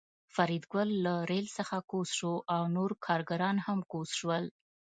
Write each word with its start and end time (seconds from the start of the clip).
فریدګل 0.35 0.89
له 1.05 1.13
ریل 1.29 1.47
څخه 1.57 1.77
کوز 1.91 2.09
شو 2.17 2.33
او 2.55 2.61
نور 2.75 2.91
کارګران 3.05 3.57
هم 3.65 3.79
کوز 3.91 4.09
شول 4.19 4.43